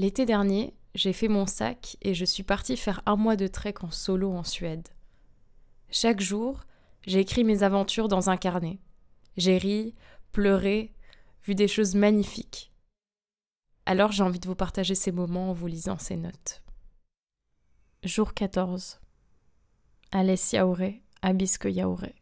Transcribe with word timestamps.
L'été 0.00 0.24
dernier, 0.24 0.72
j'ai 0.94 1.12
fait 1.12 1.28
mon 1.28 1.44
sac 1.44 1.98
et 2.00 2.14
je 2.14 2.24
suis 2.24 2.42
partie 2.42 2.78
faire 2.78 3.02
un 3.04 3.16
mois 3.16 3.36
de 3.36 3.46
trek 3.46 3.74
en 3.82 3.90
solo 3.90 4.32
en 4.32 4.44
Suède. 4.44 4.88
Chaque 5.90 6.22
jour, 6.22 6.62
j'ai 7.06 7.18
écrit 7.18 7.44
mes 7.44 7.64
aventures 7.64 8.08
dans 8.08 8.30
un 8.30 8.38
carnet. 8.38 8.78
J'ai 9.36 9.58
ri, 9.58 9.94
pleuré, 10.32 10.94
vu 11.44 11.54
des 11.54 11.68
choses 11.68 11.94
magnifiques. 11.94 12.72
Alors 13.84 14.10
j'ai 14.10 14.22
envie 14.22 14.40
de 14.40 14.48
vous 14.48 14.54
partager 14.54 14.94
ces 14.94 15.12
moments 15.12 15.50
en 15.50 15.52
vous 15.52 15.66
lisant 15.66 15.98
ces 15.98 16.16
notes. 16.16 16.62
Jour 18.02 18.32
14. 18.32 19.00
Alès 20.12 20.52
Yaouré, 20.52 21.02
Abisko 21.20 21.68
Yaouré. 21.68 22.14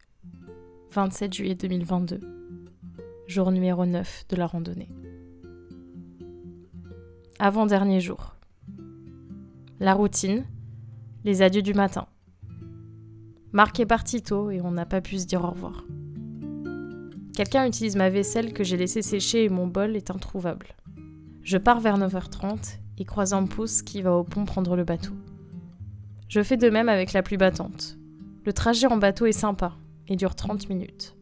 27 0.91 1.33
juillet 1.33 1.55
2022. 1.55 2.19
Jour 3.27 3.51
numéro 3.53 3.85
9 3.85 4.25
de 4.27 4.35
la 4.35 4.47
randonnée. 4.47 4.89
Avant-dernier 7.41 8.01
jour. 8.01 8.35
La 9.79 9.93
routine, 9.93 10.43
les 11.23 11.41
adieux 11.41 11.61
du 11.61 11.73
matin. 11.73 12.07
Marc 13.53 13.79
est 13.79 13.85
parti 13.85 14.21
tôt 14.21 14.51
et 14.51 14.59
on 14.59 14.71
n'a 14.71 14.85
pas 14.85 14.99
pu 14.99 15.17
se 15.17 15.25
dire 15.25 15.45
au 15.45 15.51
revoir. 15.51 15.85
Quelqu'un 17.33 17.65
utilise 17.65 17.95
ma 17.95 18.09
vaisselle 18.09 18.51
que 18.51 18.65
j'ai 18.65 18.75
laissée 18.75 19.01
sécher 19.01 19.45
et 19.45 19.49
mon 19.49 19.67
bol 19.67 19.95
est 19.95 20.11
introuvable. 20.11 20.75
Je 21.41 21.57
pars 21.57 21.79
vers 21.79 21.97
9h30 21.97 22.79
et 22.97 23.05
croise 23.05 23.31
un 23.31 23.45
pouce 23.45 23.83
qui 23.83 24.01
va 24.01 24.17
au 24.17 24.25
pont 24.25 24.43
prendre 24.43 24.75
le 24.75 24.83
bateau. 24.83 25.13
Je 26.27 26.43
fais 26.43 26.57
de 26.57 26.69
même 26.69 26.89
avec 26.89 27.13
la 27.13 27.23
pluie 27.23 27.37
battante. 27.37 27.97
Le 28.43 28.51
trajet 28.51 28.87
en 28.87 28.97
bateau 28.97 29.25
est 29.25 29.31
sympa 29.31 29.77
et 30.09 30.17
dure 30.17 30.35
30 30.35 30.67
minutes. 30.67 31.15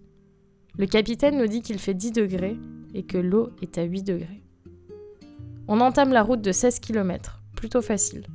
Le 0.79 0.87
capitaine 0.87 1.37
nous 1.37 1.47
dit 1.47 1.61
qu'il 1.61 1.77
fait 1.77 1.93
10 1.93 2.11
degrés 2.11 2.57
et 2.95 3.03
que 3.03 3.19
l'eau 3.19 3.51
est 3.61 3.77
à 3.77 3.83
8 3.83 4.01
degrés. 4.01 4.46
On 5.69 5.81
entame 5.81 6.13
la 6.13 6.23
route 6.23 6.41
de 6.41 6.51
16 6.51 6.79
km, 6.79 7.41
plutôt 7.55 7.81
facile. 7.81 8.25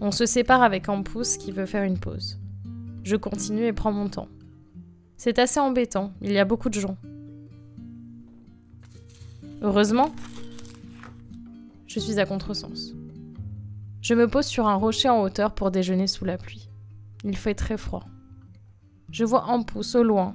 On 0.00 0.10
se 0.10 0.26
sépare 0.26 0.62
avec 0.62 0.88
pouce 1.02 1.36
qui 1.36 1.52
veut 1.52 1.66
faire 1.66 1.84
une 1.84 1.98
pause. 1.98 2.40
Je 3.04 3.14
continue 3.14 3.66
et 3.66 3.72
prends 3.72 3.92
mon 3.92 4.08
temps. 4.08 4.28
C'est 5.16 5.38
assez 5.38 5.60
embêtant, 5.60 6.12
il 6.20 6.32
y 6.32 6.38
a 6.38 6.44
beaucoup 6.44 6.68
de 6.68 6.80
gens. 6.80 6.96
Heureusement, 9.60 10.10
je 11.86 12.00
suis 12.00 12.18
à 12.18 12.26
contresens. 12.26 12.92
Je 14.00 14.14
me 14.14 14.26
pose 14.26 14.46
sur 14.46 14.66
un 14.66 14.74
rocher 14.74 15.08
en 15.08 15.22
hauteur 15.22 15.54
pour 15.54 15.70
déjeuner 15.70 16.08
sous 16.08 16.24
la 16.24 16.38
pluie. 16.38 16.68
Il 17.22 17.36
fait 17.36 17.54
très 17.54 17.76
froid. 17.76 18.04
Je 19.12 19.24
vois 19.24 19.44
pouce 19.62 19.94
au 19.94 20.02
loin 20.02 20.34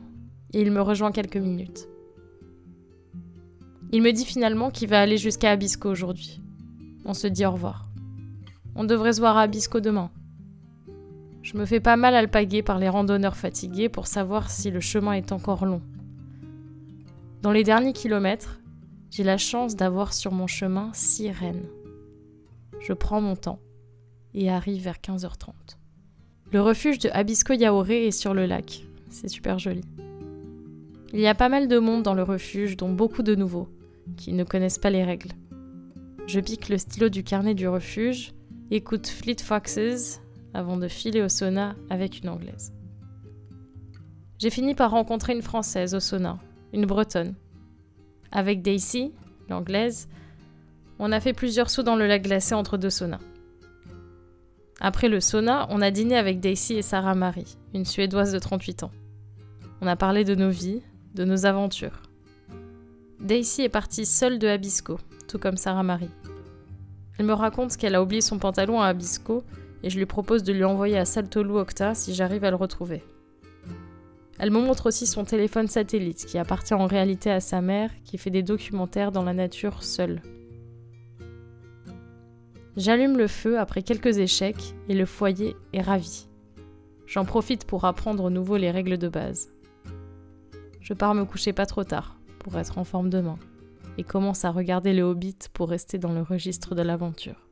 et 0.54 0.62
il 0.62 0.72
me 0.72 0.82
rejoint 0.82 1.12
quelques 1.12 1.36
minutes. 1.36 1.90
Il 3.92 4.02
me 4.02 4.12
dit 4.12 4.26
finalement 4.26 4.70
qu'il 4.70 4.90
va 4.90 5.00
aller 5.00 5.18
jusqu'à 5.18 5.52
Abisko 5.52 5.90
aujourd'hui. 5.90 6.42
On 7.06 7.14
se 7.14 7.28
dit 7.28 7.46
au 7.46 7.52
revoir. 7.52 7.90
On 8.76 8.84
devrait 8.84 9.14
se 9.14 9.20
voir 9.20 9.38
à 9.38 9.44
Abisko 9.44 9.80
demain. 9.80 10.12
Je 11.42 11.58
me 11.58 11.66
fais 11.66 11.80
pas 11.80 11.96
mal 11.96 12.14
alpaguer 12.14 12.62
par 12.62 12.80
les 12.80 12.90
randonneurs 12.90 13.38
fatigués 13.38 13.88
pour 13.88 14.08
savoir 14.08 14.52
si 14.52 14.70
le 14.72 14.82
chemin 14.82 15.14
est 15.14 15.32
encore 15.32 15.66
long. 15.66 15.82
Dans 17.42 17.52
les 17.52 17.64
derniers 17.64 17.94
kilomètres, 17.94 18.60
j'ai 19.10 19.24
la 19.24 19.38
chance 19.38 19.78
d'avoir 19.78 20.14
sur 20.14 20.34
mon 20.34 20.48
chemin 20.48 20.92
six 20.94 21.32
rennes. 21.32 21.70
Je 22.82 22.92
prends 22.92 23.22
mon 23.22 23.38
temps 23.38 23.60
et 24.34 24.50
arrive 24.50 24.84
vers 24.84 24.98
15h30. 24.98 25.54
Le 26.52 26.62
refuge 26.62 27.00
de 27.00 27.10
Abisko 27.14 27.54
Yaoré 27.54 28.08
est 28.08 28.12
sur 28.12 28.34
le 28.34 28.46
lac. 28.46 28.84
C'est 29.10 29.30
super 29.30 29.60
joli. 29.60 29.82
Il 31.14 31.22
y 31.22 31.28
a 31.28 31.36
pas 31.36 31.48
mal 31.48 31.70
de 31.70 31.80
monde 31.80 32.04
dans 32.04 32.14
le 32.14 32.24
refuge, 32.24 32.76
dont 32.76 32.92
beaucoup 32.92 33.24
de 33.24 33.34
nouveaux, 33.34 33.70
qui 34.16 34.34
ne 34.34 34.44
connaissent 34.44 34.80
pas 34.80 34.90
les 34.90 35.04
règles. 35.04 35.32
Je 36.28 36.40
pique 36.40 36.70
le 36.70 36.78
stylo 36.78 37.10
du 37.10 37.24
carnet 37.24 37.54
du 37.54 37.68
refuge, 37.68 38.34
écoute 38.72 39.08
Fleet 39.08 39.42
Foxes 39.42 40.22
avant 40.54 40.78
de 40.78 40.88
filer 40.88 41.22
au 41.22 41.30
sauna 41.30 41.76
avec 41.90 42.20
une 42.20 42.30
anglaise. 42.30 42.74
J'ai 44.40 44.50
fini 44.50 44.76
par 44.76 44.92
rencontrer 44.92 45.34
une 45.34 45.42
française 45.42 45.96
au 45.96 46.00
sauna, 46.00 46.38
une 46.74 46.86
bretonne. 46.86 47.36
Avec 48.32 48.62
Daisy, 48.62 49.14
l'anglaise, 49.50 50.08
on 51.00 51.12
a 51.12 51.20
fait 51.20 51.34
plusieurs 51.34 51.70
sauts 51.70 51.84
dans 51.84 51.96
le 51.96 52.08
lac 52.08 52.24
glacé 52.24 52.56
entre 52.56 52.78
deux 52.78 52.90
saunas. 52.90 53.20
Après 54.80 55.10
le 55.10 55.20
sauna, 55.20 55.68
on 55.70 55.82
a 55.82 55.92
dîné 55.92 56.18
avec 56.18 56.40
Daisy 56.40 56.76
et 56.76 56.82
Sarah 56.82 57.16
Marie, 57.16 57.58
une 57.74 57.86
Suédoise 57.86 58.32
de 58.32 58.40
38 58.40 58.84
ans. 58.84 58.92
On 59.82 59.88
a 59.88 59.96
parlé 59.96 60.24
de 60.24 60.36
nos 60.36 60.50
vies, 60.50 60.82
de 61.14 61.24
nos 61.24 61.46
aventures. 61.46 62.02
Daisy 63.28 63.64
est 63.64 63.70
partie 63.70 64.06
seule 64.06 64.40
de 64.40 64.48
Abisko, 64.48 65.02
tout 65.28 65.38
comme 65.38 65.58
Sarah 65.58 65.84
Marie. 65.84 66.10
Elle 67.18 67.26
me 67.26 67.34
raconte 67.34 67.76
qu'elle 67.76 67.96
a 67.96 68.02
oublié 68.02 68.22
son 68.22 68.40
pantalon 68.40 68.80
à 68.80 68.86
Abisko 68.86 69.44
et 69.84 69.90
je 69.90 69.98
lui 69.98 70.06
propose 70.06 70.44
de 70.44 70.54
lui 70.54 70.64
envoyer 70.64 70.98
à 70.98 71.04
Saltolu 71.04 71.58
Octa 71.58 71.94
si 71.94 72.14
j'arrive 72.14 72.46
à 72.46 72.52
le 72.52 72.56
retrouver. 72.56 73.04
Elle 74.40 74.52
me 74.52 74.62
montre 74.62 74.86
aussi 74.86 75.06
son 75.06 75.26
téléphone 75.26 75.68
satellite 75.68 76.26
qui 76.26 76.38
appartient 76.38 76.74
en 76.74 76.88
réalité 76.88 77.30
à 77.30 77.42
sa 77.42 77.60
mère 77.60 77.92
qui 78.06 78.18
fait 78.18 78.30
des 78.30 78.44
documentaires 78.44 79.12
dans 79.12 79.24
la 79.24 79.34
nature 79.34 79.84
seule. 79.84 80.22
J'allume 82.78 83.18
le 83.18 83.28
feu 83.28 83.60
après 83.60 83.82
quelques 83.82 84.20
échecs 84.20 84.74
et 84.88 84.94
le 84.94 85.06
foyer 85.06 85.58
est 85.74 85.82
ravi. 85.82 86.30
J'en 87.08 87.26
profite 87.26 87.66
pour 87.66 87.84
apprendre 87.84 88.24
au 88.24 88.30
nouveau 88.30 88.56
les 88.56 88.72
règles 88.72 88.98
de 88.98 89.10
base. 89.10 89.50
Je 90.80 90.94
pars 90.94 91.14
me 91.14 91.26
coucher 91.26 91.52
pas 91.52 91.66
trop 91.66 91.84
tard 91.84 92.17
pour 92.48 92.58
être 92.58 92.78
en 92.78 92.86
forme 92.86 93.10
demain 93.10 93.38
et 93.98 94.06
commence 94.06 94.46
à 94.46 94.52
regarder 94.52 94.94
le 94.94 95.02
Hobbit 95.02 95.36
pour 95.52 95.68
rester 95.68 95.98
dans 95.98 96.14
le 96.14 96.22
registre 96.22 96.76
de 96.76 96.82
l'aventure. 96.82 97.50